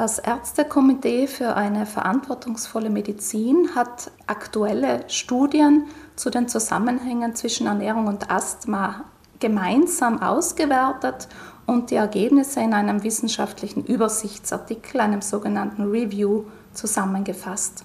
[0.00, 8.30] Das Ärztekomitee für eine verantwortungsvolle Medizin hat aktuelle Studien zu den Zusammenhängen zwischen Ernährung und
[8.30, 9.04] Asthma
[9.40, 11.28] gemeinsam ausgewertet
[11.66, 17.84] und die Ergebnisse in einem wissenschaftlichen Übersichtsartikel, einem sogenannten Review, zusammengefasst.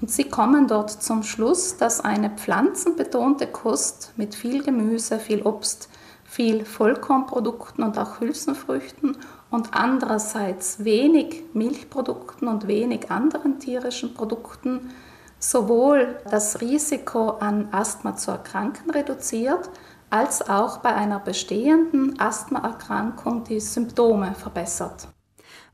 [0.00, 5.88] Und sie kommen dort zum Schluss, dass eine pflanzenbetonte Kost mit viel Gemüse, viel Obst,
[6.32, 9.18] viel Vollkornprodukten und auch Hülsenfrüchten
[9.50, 14.90] und andererseits wenig Milchprodukten und wenig anderen tierischen Produkten
[15.38, 19.68] sowohl das Risiko an Asthma zu erkranken reduziert,
[20.08, 25.08] als auch bei einer bestehenden Asthmaerkrankung die Symptome verbessert.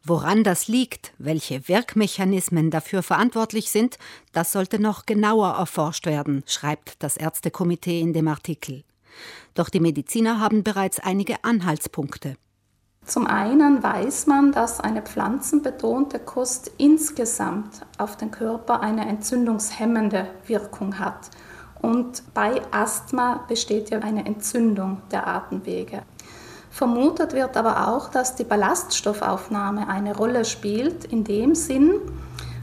[0.02, 3.96] Woran das liegt, welche Wirkmechanismen dafür verantwortlich sind,
[4.32, 8.82] das sollte noch genauer erforscht werden, schreibt das Ärztekomitee in dem Artikel.
[9.54, 12.36] Doch die Mediziner haben bereits einige Anhaltspunkte.
[13.04, 20.98] Zum einen weiß man, dass eine pflanzenbetonte Kost insgesamt auf den Körper eine entzündungshemmende Wirkung
[20.98, 21.30] hat.
[21.80, 26.02] Und bei Asthma besteht ja eine Entzündung der Atemwege.
[26.70, 31.94] Vermutet wird aber auch, dass die Ballaststoffaufnahme eine Rolle spielt, in dem Sinn,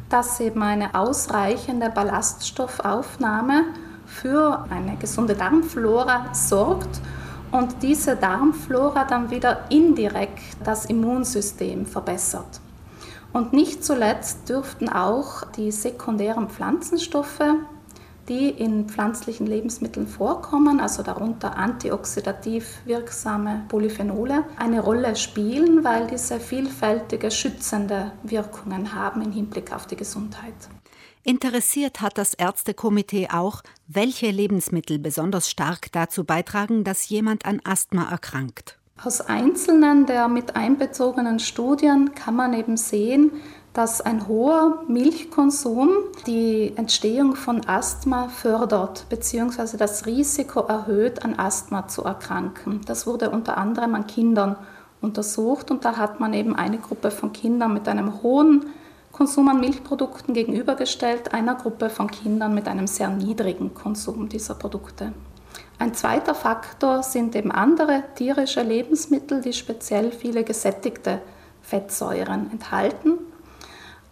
[0.09, 3.63] dass eben eine ausreichende Ballaststoffaufnahme
[4.05, 7.01] für eine gesunde Darmflora sorgt
[7.51, 12.61] und diese Darmflora dann wieder indirekt das Immunsystem verbessert.
[13.33, 17.41] Und nicht zuletzt dürften auch die sekundären Pflanzenstoffe
[18.29, 26.39] die in pflanzlichen Lebensmitteln vorkommen, also darunter antioxidativ wirksame Polyphenole, eine Rolle spielen, weil diese
[26.39, 30.53] vielfältige schützende Wirkungen haben im Hinblick auf die Gesundheit.
[31.27, 38.07] Interessiert hat das Ärztekomitee auch, welche Lebensmittel besonders stark dazu beitragen, dass jemand an Asthma
[38.11, 38.77] erkrankt.
[39.03, 43.31] Aus einzelnen der mit einbezogenen Studien kann man eben sehen,
[43.73, 45.89] dass ein hoher Milchkonsum
[46.27, 49.77] die Entstehung von Asthma fördert bzw.
[49.77, 52.81] das Risiko erhöht, an Asthma zu erkranken.
[52.85, 54.57] Das wurde unter anderem an Kindern
[55.01, 58.67] untersucht und da hat man eben eine Gruppe von Kindern mit einem hohen
[59.15, 65.13] Konsum an Milchprodukten gegenübergestellt einer Gruppe von Kindern mit einem sehr niedrigen Konsum dieser Produkte.
[65.79, 71.21] Ein zweiter Faktor sind eben andere tierische Lebensmittel, die speziell viele gesättigte
[71.61, 73.17] Fettsäuren enthalten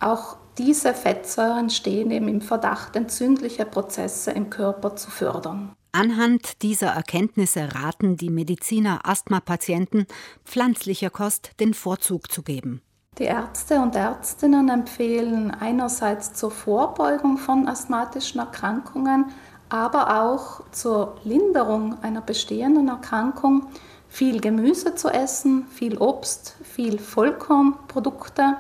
[0.04, 5.74] auch diese Fettsäuren stehen eben im Verdacht, entzündliche Prozesse im Körper zu fördern.
[5.94, 10.06] Anhand dieser Erkenntnisse raten die Mediziner Asthmapatienten,
[10.44, 12.82] pflanzlicher Kost den Vorzug zu geben.
[13.20, 19.26] Die Ärzte und Ärztinnen empfehlen einerseits zur Vorbeugung von asthmatischen Erkrankungen,
[19.70, 23.68] aber auch zur Linderung einer bestehenden Erkrankung
[24.10, 28.58] viel Gemüse zu essen, viel Obst, viel Vollkornprodukte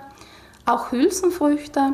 [0.65, 1.93] auch Hülsenfrüchte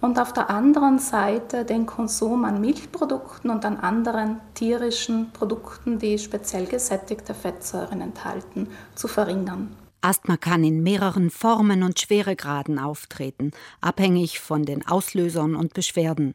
[0.00, 6.18] und auf der anderen Seite den Konsum an Milchprodukten und an anderen tierischen Produkten, die
[6.18, 9.74] speziell gesättigte Fettsäuren enthalten, zu verringern.
[10.00, 13.50] Asthma kann in mehreren Formen und Schweregraden auftreten,
[13.80, 16.34] abhängig von den Auslösern und Beschwerden.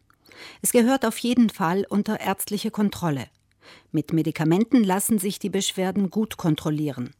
[0.61, 3.27] Es gehört auf jeden Fall unter ärztliche Kontrolle.
[3.91, 7.11] Mit Medikamenten lassen sich die Beschwerden gut kontrollieren.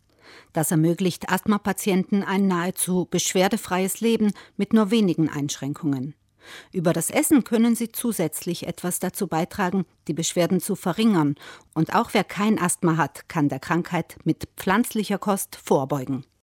[0.51, 6.15] Das ermöglicht Asthmapatienten ein nahezu beschwerdefreies Leben mit nur wenigen Einschränkungen.
[6.71, 11.35] Über das Essen können sie zusätzlich etwas dazu beitragen, die Beschwerden zu verringern,
[11.73, 16.25] und auch wer kein Asthma hat, kann der Krankheit mit pflanzlicher Kost vorbeugen.